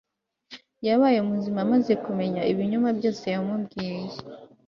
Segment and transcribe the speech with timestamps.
[0.87, 3.95] yabaye muzima amaze kumenya ibinyoma byose yamubwiye